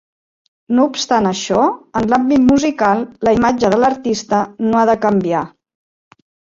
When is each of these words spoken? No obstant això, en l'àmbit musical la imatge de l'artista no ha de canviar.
No 0.77 0.85
obstant 0.91 1.29
això, 1.31 1.67
en 2.01 2.09
l'àmbit 2.15 2.47
musical 2.47 3.07
la 3.29 3.37
imatge 3.41 3.73
de 3.77 3.83
l'artista 3.85 4.45
no 4.71 4.83
ha 4.83 4.91
de 4.95 5.01
canviar. 5.09 5.49